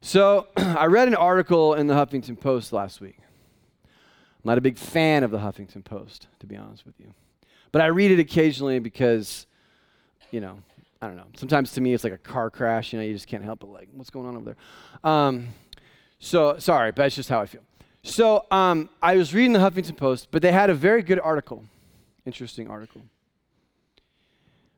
[0.00, 3.18] So, I read an article in the Huffington Post last week.
[3.84, 7.14] I'm not a big fan of the Huffington Post, to be honest with you.
[7.72, 9.46] But I read it occasionally because,
[10.30, 10.58] you know,
[11.00, 11.26] I don't know.
[11.36, 12.92] Sometimes to me it's like a car crash.
[12.92, 13.66] You know, you just can't help it.
[13.66, 15.10] Like, what's going on over there?
[15.10, 15.48] Um,
[16.18, 17.62] so sorry, but that's just how I feel.
[18.02, 21.64] So um, I was reading the Huffington Post, but they had a very good article,
[22.24, 23.02] interesting article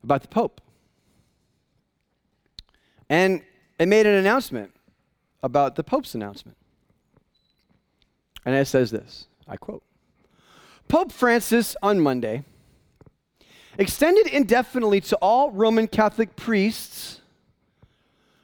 [0.02, 0.60] about the Pope,
[3.08, 3.42] and
[3.78, 4.72] it made an announcement
[5.42, 6.56] about the Pope's announcement,
[8.44, 9.26] and it says this.
[9.46, 9.82] I quote
[10.88, 12.44] Pope Francis on Monday
[13.80, 17.22] extended indefinitely to all Roman Catholic priests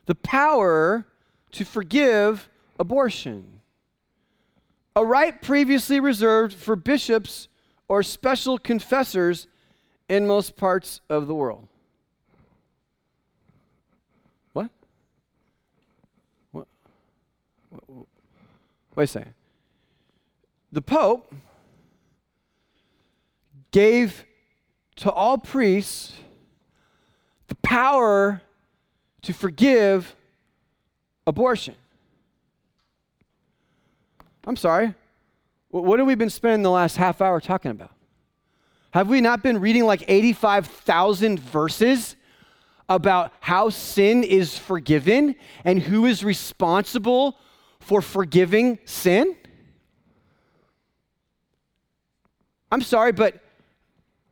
[0.06, 1.04] the power
[1.52, 3.60] to forgive abortion,
[4.94, 7.48] a right previously reserved for bishops
[7.86, 9.46] or special confessors
[10.08, 11.68] in most parts of the world.
[14.54, 14.70] What?
[16.52, 16.66] What?
[18.94, 19.34] Wait a second.
[20.72, 21.34] The Pope
[23.70, 24.25] gave
[24.96, 26.12] to all priests
[27.48, 28.42] the power
[29.22, 30.14] to forgive
[31.26, 31.74] abortion.
[34.46, 34.94] I'm sorry.
[35.70, 37.90] What have we been spending the last half hour talking about?
[38.92, 42.16] Have we not been reading like 85,000 verses
[42.88, 47.36] about how sin is forgiven and who is responsible
[47.80, 49.36] for forgiving sin?
[52.70, 53.42] I'm sorry, but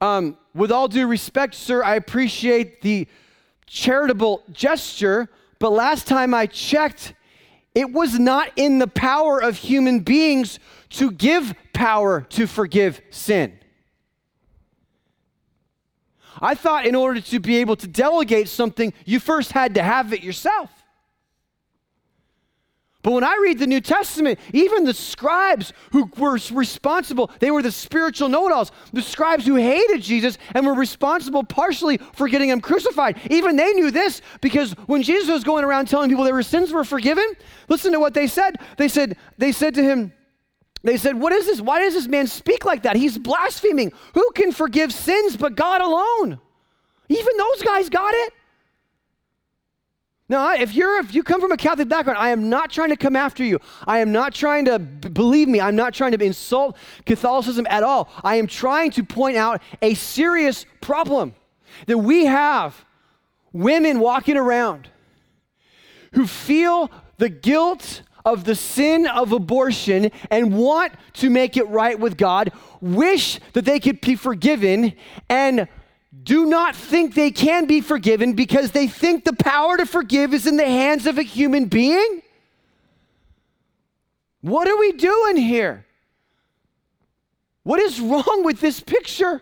[0.04, 3.08] um, with all due respect, sir, I appreciate the
[3.66, 7.14] charitable gesture, but last time I checked,
[7.74, 10.58] it was not in the power of human beings
[10.90, 13.58] to give power to forgive sin.
[16.38, 20.12] I thought in order to be able to delegate something, you first had to have
[20.12, 20.70] it yourself.
[23.04, 27.60] But when I read the New Testament, even the scribes who were responsible, they were
[27.60, 32.28] the spiritual know it alls, the scribes who hated Jesus and were responsible partially for
[32.28, 33.20] getting him crucified.
[33.30, 36.82] Even they knew this because when Jesus was going around telling people their sins were
[36.82, 37.26] forgiven,
[37.68, 38.56] listen to what they said.
[38.78, 40.14] They said, they said to him,
[40.82, 41.60] they said, What is this?
[41.60, 42.96] Why does this man speak like that?
[42.96, 43.92] He's blaspheming.
[44.14, 46.38] Who can forgive sins but God alone?
[47.08, 48.32] Even those guys got it.
[50.28, 52.96] No, if you're if you come from a Catholic background, I am not trying to
[52.96, 53.60] come after you.
[53.86, 55.60] I am not trying to believe me.
[55.60, 58.08] I'm not trying to insult Catholicism at all.
[58.22, 61.34] I am trying to point out a serious problem
[61.86, 62.86] that we have
[63.52, 64.88] women walking around
[66.12, 71.98] who feel the guilt of the sin of abortion and want to make it right
[71.98, 74.94] with God, wish that they could be forgiven
[75.28, 75.68] and
[76.22, 80.46] do not think they can be forgiven because they think the power to forgive is
[80.46, 82.22] in the hands of a human being?
[84.40, 85.86] What are we doing here?
[87.62, 89.40] What is wrong with this picture?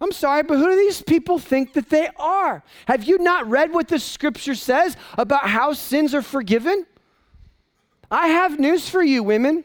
[0.00, 2.62] I'm sorry, but who do these people think that they are?
[2.86, 6.84] Have you not read what the scripture says about how sins are forgiven?
[8.10, 9.64] I have news for you, women.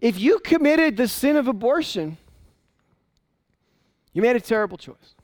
[0.00, 2.18] If you committed the sin of abortion,
[4.12, 5.14] you made a terrible choice.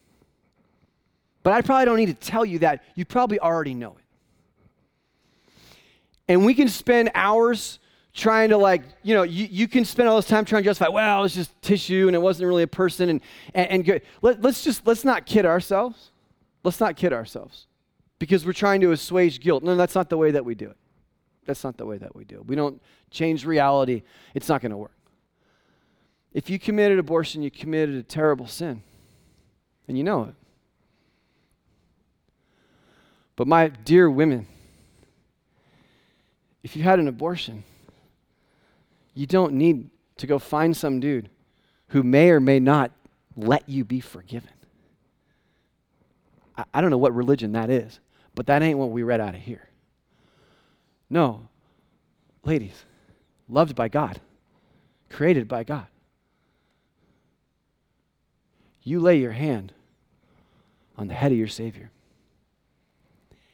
[1.43, 2.85] But I probably don't need to tell you that.
[2.95, 4.05] You probably already know it.
[6.29, 7.79] And we can spend hours
[8.15, 10.89] trying to like, you know, you, you can spend all this time trying to justify,
[10.89, 13.21] well, it's just tissue and it wasn't really a person and
[13.55, 14.03] and, and good.
[14.21, 16.11] Let, let's just let's not kid ourselves.
[16.63, 17.67] Let's not kid ourselves.
[18.19, 19.65] Because we're trying to assuage guilt.
[19.65, 20.77] No, that's not the way that we do it.
[21.45, 22.43] That's not the way that we do.
[22.47, 24.03] We don't change reality.
[24.35, 24.97] It's not going to work.
[26.33, 28.83] If you committed abortion, you committed a terrible sin.
[29.89, 30.35] And you know it.
[33.37, 34.47] But my dear women,
[36.63, 37.65] if you had an abortion,
[39.15, 41.29] you don't need to go find some dude
[41.89, 42.93] who may or may not
[43.37, 44.51] let you be forgiven.
[46.57, 48.01] I, I don't know what religion that is,
[48.35, 49.69] but that ain't what we read out of here.
[51.13, 51.49] No.
[52.43, 52.87] Ladies,
[53.49, 54.21] loved by God,
[55.11, 55.87] created by God.
[58.83, 59.75] You lay your hand
[60.97, 61.91] on the head of your Savior,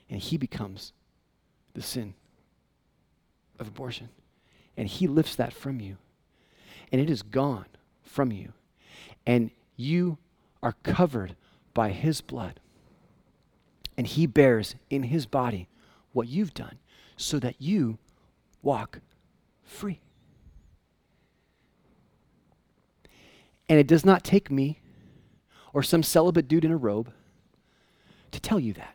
[0.09, 0.93] and He becomes
[1.75, 2.15] the sin
[3.59, 4.11] of abortion.
[4.77, 5.97] And He lifts that from you,
[6.93, 7.67] and it is gone
[8.03, 8.53] from you.
[9.27, 10.19] And you
[10.63, 11.35] are covered
[11.75, 12.61] by His blood.
[13.99, 15.69] and he bears in his body
[16.13, 16.79] what you've done
[17.19, 17.99] so that you
[18.63, 19.01] walk
[19.63, 20.01] free.
[23.69, 24.81] And it does not take me
[25.75, 27.13] or some celibate dude in a robe
[28.31, 28.95] to tell you that.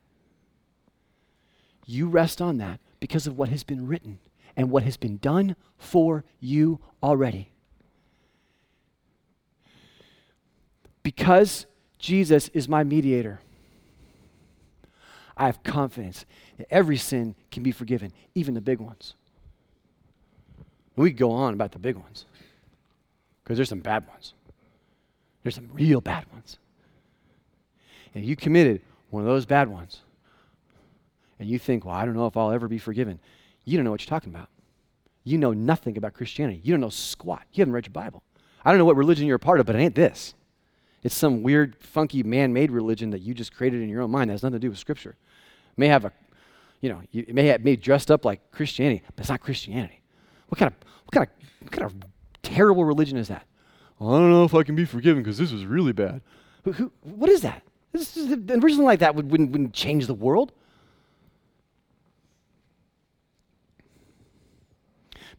[1.85, 4.19] You rest on that because of what has been written
[4.55, 7.51] and what has been done for you already.
[11.03, 11.65] Because
[11.99, 13.41] Jesus is my mediator,
[15.35, 16.25] I have confidence
[16.57, 19.15] that every sin can be forgiven, even the big ones.
[20.95, 22.25] We could go on about the big ones
[23.43, 24.33] because there's some bad ones.
[25.41, 26.57] There's some real bad ones.
[28.15, 30.01] And you committed one of those bad ones,
[31.39, 33.19] and you think, well, I don't know if I'll ever be forgiven.
[33.65, 34.49] You don't know what you're talking about.
[35.23, 36.61] You know nothing about Christianity.
[36.63, 37.43] You don't know squat.
[37.53, 38.23] You haven't read your Bible.
[38.63, 40.35] I don't know what religion you're a part of, but it ain't this.
[41.03, 44.29] It's some weird, funky, man made religion that you just created in your own mind
[44.29, 45.11] that has nothing to do with Scripture.
[45.11, 46.13] It may have a,
[46.81, 50.01] you know, it may have may dressed up like Christianity, but it's not Christianity.
[50.47, 52.09] What kind of, what kind of, what kind of
[52.41, 53.45] terrible religion is that?
[53.99, 56.21] Well, I don't know if I can be forgiven because this was really bad.
[56.63, 57.63] Who, who, what is that?
[57.91, 60.51] This is, a religion like that would, wouldn't, wouldn't change the world.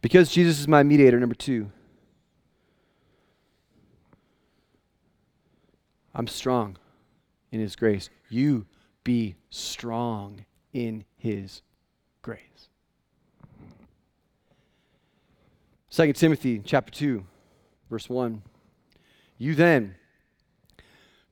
[0.01, 1.71] Because Jesus is my mediator, number two,
[6.15, 6.77] I'm strong
[7.51, 8.09] in his grace.
[8.29, 8.65] You
[9.03, 11.61] be strong in his
[12.21, 12.39] grace.
[15.91, 17.25] 2 Timothy chapter 2
[17.89, 18.41] verse 1.
[19.37, 19.95] You then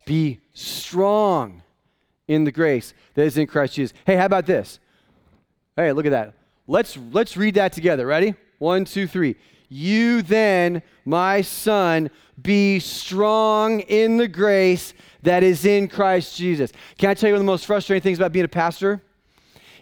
[0.06, 1.64] be strong
[2.28, 3.96] in the grace that is in Christ Jesus.
[4.06, 4.80] Hey, how about this?
[5.76, 6.34] Hey, look at that.
[6.68, 8.06] Let's let's read that together.
[8.06, 8.36] Ready?
[8.60, 9.36] One, two, three.
[9.74, 14.94] You then, my son, be strong in the grace
[15.24, 16.72] that is in Christ Jesus.
[17.00, 19.02] Can I tell you one of the most frustrating things about being a pastor?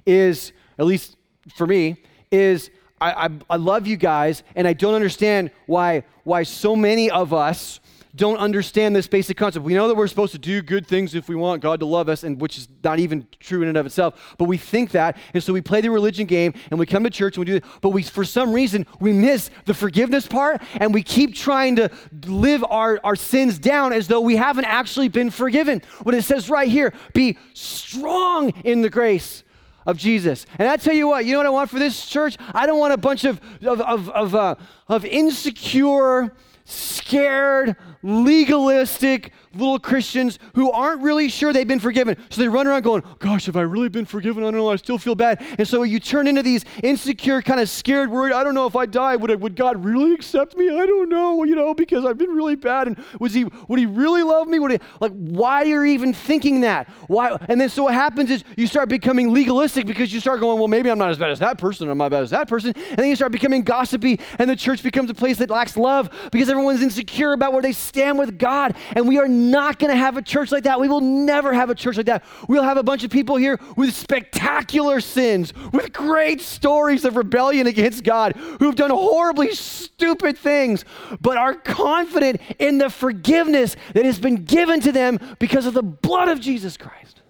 [0.06, 1.18] Is, at least
[1.58, 1.98] for me,
[2.32, 2.72] is
[3.02, 7.34] I, I, I love you guys, and I don't understand why, why so many of
[7.34, 7.82] us
[8.16, 9.64] don't understand this basic concept.
[9.64, 12.10] We know that we're supposed to do good things if we want God to love
[12.10, 14.36] us, and which is not even true in and of itself.
[14.38, 17.10] But we think that, and so we play the religion game, and we come to
[17.10, 17.66] church and we do it.
[17.82, 21.90] But we, for some reason, we miss the forgiveness part, and we keep trying to
[22.26, 25.82] live our, our sins down as though we haven't actually been forgiven.
[26.04, 29.44] When it says right here, be strong in the grace
[29.86, 30.46] of Jesus.
[30.60, 32.38] And I tell you what, you know what I want for this church?
[32.54, 34.56] I don't want a bunch of, of, of, of, uh,
[34.88, 36.36] of insecure,
[36.72, 42.18] scared, legalistic little Christians who aren't really sure they've been forgiven.
[42.30, 44.44] So they run around going, Gosh, have I really been forgiven?
[44.44, 44.70] I don't know.
[44.70, 45.44] I still feel bad.
[45.58, 48.34] And so you turn into these insecure, kind of scared, worried.
[48.34, 49.16] I don't know if I die.
[49.16, 50.70] Would, I, would God really accept me?
[50.70, 52.88] I don't know, you know, because I've been really bad.
[52.88, 54.60] And was he, would he really love me?
[54.60, 56.90] Would he, like, why are you even thinking that?
[57.08, 57.38] Why?
[57.48, 60.68] And then so what happens is you start becoming legalistic because you start going, Well,
[60.68, 61.90] maybe I'm not as bad as that person.
[61.90, 62.74] I'm not as bad as that person.
[62.76, 66.10] And then you start becoming gossipy, and the church becomes a place that lacks love
[66.32, 68.76] because everyone's insecure about where they stand with God.
[68.96, 70.80] And we are not going to have a church like that.
[70.80, 72.24] We will never have a church like that.
[72.48, 77.68] We'll have a bunch of people here with spectacular sins, with great stories of rebellion
[77.68, 80.86] against God, who've done horribly stupid things,
[81.20, 85.84] but are confident in the forgiveness that has been given to them because of the
[85.84, 87.22] blood of Jesus Christ.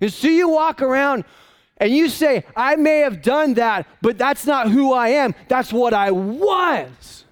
[0.00, 1.24] And so you walk around
[1.76, 5.34] and you say, I may have done that, but that's not who I am.
[5.48, 7.24] That's what I was.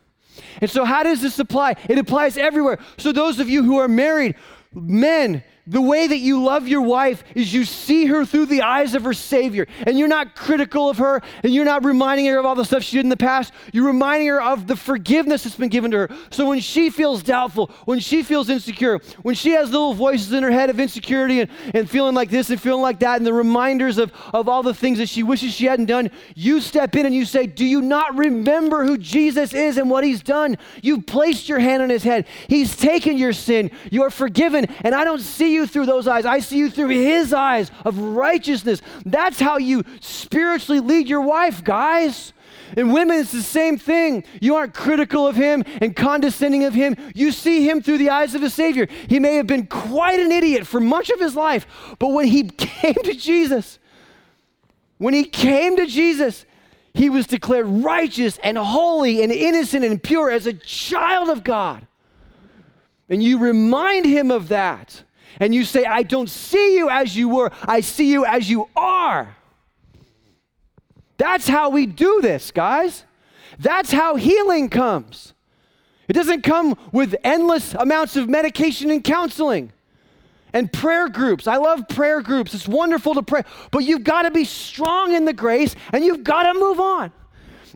[0.61, 1.77] And so, how does this apply?
[1.89, 2.79] It applies everywhere.
[2.97, 4.35] So, those of you who are married,
[4.73, 8.95] men, the way that you love your wife is you see her through the eyes
[8.97, 9.69] of her Savior.
[9.87, 12.83] And you're not critical of her and you're not reminding her of all the stuff
[12.83, 13.53] she did in the past.
[13.73, 16.09] You're reminding her of the forgiveness that's been given to her.
[16.31, 20.43] So when she feels doubtful, when she feels insecure, when she has little voices in
[20.43, 23.33] her head of insecurity and, and feeling like this and feeling like that, and the
[23.33, 27.07] reminders of, of all the things that she wishes she hadn't done, you step in
[27.07, 30.59] and you say, Do you not remember who Jesus is and what he's done?
[30.83, 32.27] You've placed your hand on his head.
[32.49, 33.71] He's taken your sin.
[33.89, 34.67] You're forgiven.
[34.83, 36.25] And I don't see you you through those eyes.
[36.25, 38.83] I see you through his eyes of righteousness.
[39.05, 42.33] That's how you spiritually lead your wife, guys.
[42.77, 44.25] And women, it's the same thing.
[44.41, 46.97] You aren't critical of him and condescending of him.
[47.15, 48.87] You see him through the eyes of a Savior.
[49.09, 51.67] He may have been quite an idiot for much of his life,
[51.99, 53.79] but when he came to Jesus,
[54.99, 56.47] when he came to Jesus,
[56.95, 61.87] he was declared righteous and holy and innocent and pure as a child of God.
[63.09, 65.03] And you remind him of that
[65.39, 68.69] and you say, I don't see you as you were, I see you as you
[68.75, 69.37] are.
[71.19, 73.05] That's how we do this, guys.
[73.59, 75.35] That's how healing comes.
[76.09, 79.73] It doesn't come with endless amounts of medication and counseling.
[80.53, 81.47] and prayer groups.
[81.47, 82.55] I love prayer groups.
[82.55, 86.25] It's wonderful to pray, but you've got to be strong in the grace and you've
[86.25, 87.13] got to move on.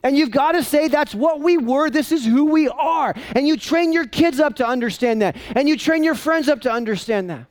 [0.04, 1.88] And you've got to say, that's what we were.
[1.88, 3.14] This is who we are.
[3.34, 5.34] And you train your kids up to understand that.
[5.56, 7.46] And you train your friends up to understand that.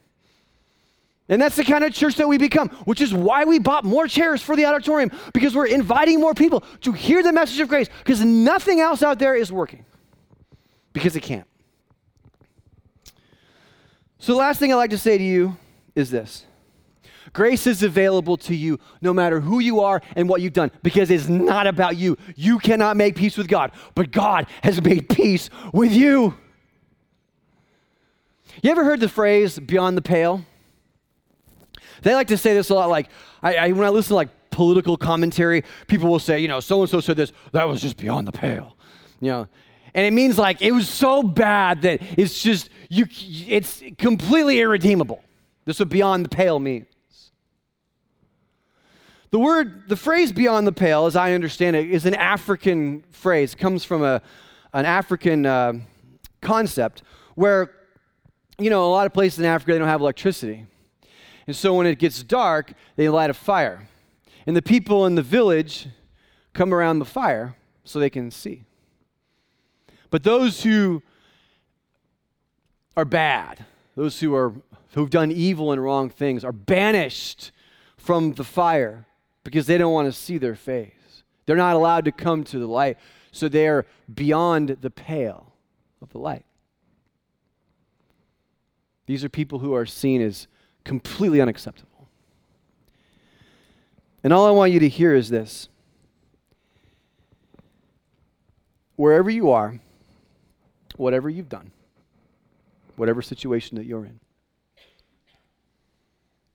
[1.30, 4.08] And that's the kind of church that we become, which is why we bought more
[4.08, 7.90] chairs for the auditorium, because we're inviting more people to hear the message of grace,
[8.00, 9.86] because nothing else out there is working,
[10.92, 11.48] because it can't.
[14.20, 15.58] So, the last thing I'd like to say to you
[15.96, 16.46] is this
[17.34, 21.12] grace is available to you no matter who you are and what you've done, because
[21.12, 22.18] it's not about you.
[22.36, 26.36] You cannot make peace with God, but God has made peace with you.
[28.62, 30.46] You ever heard the phrase beyond the pale?
[32.04, 32.90] They like to say this a lot.
[32.90, 33.10] Like,
[33.42, 36.82] I, I, when I listen to like political commentary, people will say, you know, so
[36.82, 37.32] and so said this.
[37.52, 38.78] That was just beyond the pale.
[39.20, 39.48] You know,
[39.94, 43.06] and it means like it was so bad that it's just you.
[43.48, 45.24] It's completely irredeemable.
[45.66, 46.88] This what beyond the pale means.
[49.34, 53.54] The word, the phrase beyond the pale, as I understand it, is an African phrase.
[53.54, 54.22] It comes from a,
[54.74, 55.74] an African uh,
[56.40, 57.02] concept
[57.34, 57.72] where,
[58.60, 60.68] you know, a lot of places in Africa, they don't have electricity.
[61.48, 63.90] And so when it gets dark, they light a fire.
[64.46, 65.88] And the people in the village
[66.54, 68.62] come around the fire so they can see.
[70.12, 71.02] But those who
[72.96, 73.66] are bad,
[73.96, 74.54] those who are
[74.92, 77.52] who've done evil and wrong things are banished
[77.98, 79.08] from the fire
[79.44, 81.24] because they don't want to see their face.
[81.46, 82.98] They're not allowed to come to the light,
[83.32, 85.54] so they're beyond the pale
[86.02, 86.46] of the light.
[89.06, 90.48] These are people who are seen as
[90.84, 92.08] completely unacceptable.
[94.24, 95.68] And all I want you to hear is this
[98.96, 99.80] wherever you are,
[100.96, 101.72] whatever you've done,
[102.96, 104.20] whatever situation that you're in,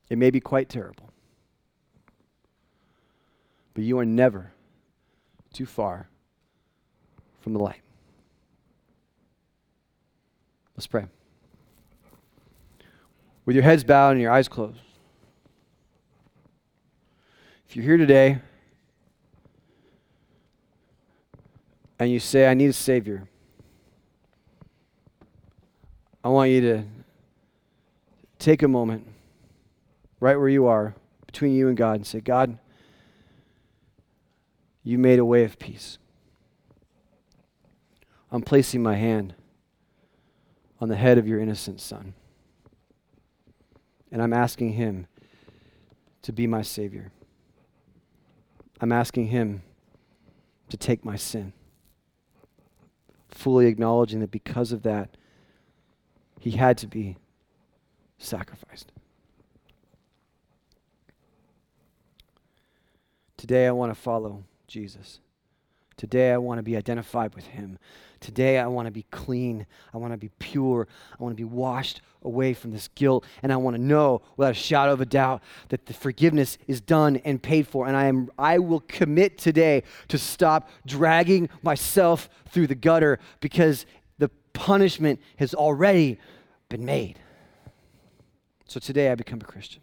[0.09, 1.07] it may be quite terrible,
[3.78, 4.50] but you are never
[5.52, 6.08] too far
[7.38, 7.80] from the light.
[10.76, 11.04] Let's pray
[13.44, 14.80] with your heads bowed and your eyes closed.
[17.68, 18.40] If you're here today
[22.00, 23.28] and you say, I need a Savior,
[26.24, 26.84] I want you to
[28.40, 29.06] take a moment
[30.18, 32.58] right where you are between you and God and say, God,
[34.89, 35.99] you made a way of peace.
[38.32, 39.34] I'm placing my hand
[40.80, 42.14] on the head of your innocent son.
[44.11, 45.07] And I'm asking Him
[46.22, 47.12] to be my Savior.
[48.80, 49.61] I'm asking Him
[50.70, 51.53] to take my sin,
[53.28, 55.18] fully acknowledging that because of that,
[56.41, 57.18] He had to be
[58.16, 58.91] sacrificed.
[63.36, 65.20] Today, I want to follow Jesus.
[65.96, 67.76] Today, I want to be identified with Him.
[68.20, 69.66] Today, I want to be clean.
[69.92, 70.86] I want to be pure.
[71.18, 73.24] I want to be washed away from this guilt.
[73.42, 76.80] And I want to know without a shadow of a doubt that the forgiveness is
[76.80, 77.88] done and paid for.
[77.88, 83.84] And I, am, I will commit today to stop dragging myself through the gutter because
[84.18, 86.20] the punishment has already
[86.68, 87.18] been made.
[88.66, 89.82] So today, I become a Christian.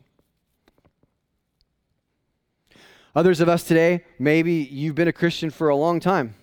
[3.16, 6.36] Others of us today, maybe you've been a Christian for a long time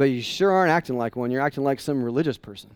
[0.00, 1.30] but you sure aren't acting like one.
[1.30, 2.74] You're acting like some religious person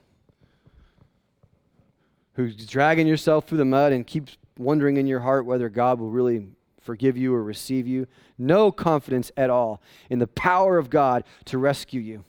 [2.34, 6.10] who's dragging yourself through the mud and keeps wondering in your heart whether God will
[6.10, 6.48] really
[6.82, 8.06] forgive you or receive you.
[8.36, 9.80] No confidence at all
[10.10, 12.24] in the power of God to rescue you.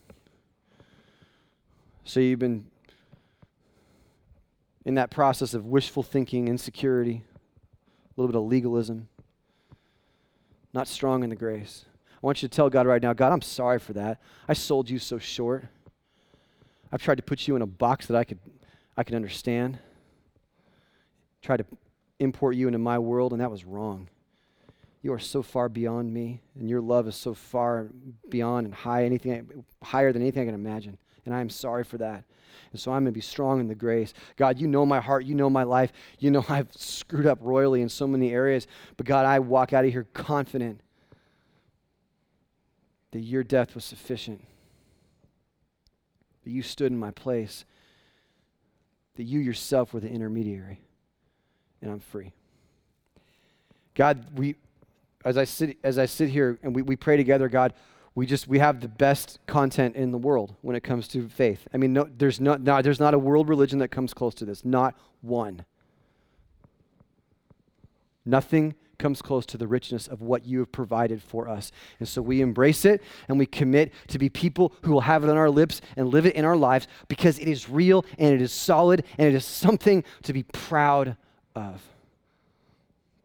[2.05, 2.67] So you've been
[4.85, 9.09] in that process of wishful thinking, insecurity, a little bit of legalism,
[10.75, 11.85] not strong in the grace.
[12.11, 14.19] I want you to tell God right now, God, I'm sorry for that.
[14.47, 15.65] I sold you so short.
[16.91, 18.39] I've tried to put you in a box that I could,
[18.97, 19.79] I could understand.
[21.41, 21.65] Tried to
[22.19, 24.09] import you into my world, and that was wrong.
[25.01, 27.89] You are so far beyond me, and your love is so far
[28.29, 30.97] beyond and high, anything higher than anything I can imagine.
[31.25, 32.23] And I am sorry for that.
[32.71, 34.13] And so I'm going to be strong in the grace.
[34.37, 35.25] God, you know my heart.
[35.25, 35.91] You know my life.
[36.19, 38.67] You know I've screwed up royally in so many areas.
[38.97, 40.81] But God, I walk out of here confident
[43.11, 44.43] that your death was sufficient,
[46.43, 47.63] that you stood in my place,
[49.15, 50.81] that you yourself were the intermediary,
[51.81, 52.33] and I'm free.
[53.93, 54.55] God, we,
[55.23, 57.73] as I sit, as I sit here and we, we pray together, God,
[58.15, 61.67] we just we have the best content in the world when it comes to faith.
[61.73, 64.45] I mean, no, there's not, no, there's not a world religion that comes close to
[64.45, 64.63] this.
[64.63, 65.65] Not one.
[68.25, 71.73] Nothing comes close to the richness of what you have provided for us.
[71.99, 75.29] And so we embrace it and we commit to be people who will have it
[75.29, 78.41] on our lips and live it in our lives because it is real and it
[78.41, 81.17] is solid and it is something to be proud
[81.55, 81.81] of.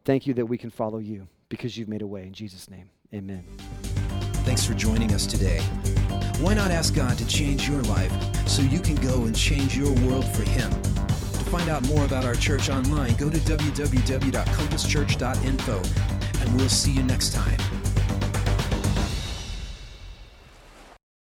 [0.03, 2.23] Thank you that we can follow you because you've made a way.
[2.23, 3.45] In Jesus' name, amen.
[4.43, 5.59] Thanks for joining us today.
[6.39, 8.11] Why not ask God to change your life
[8.47, 10.71] so you can go and change your world for Him?
[10.71, 15.81] To find out more about our church online, go to www.compasschurch.info,
[16.41, 17.59] and we'll see you next time.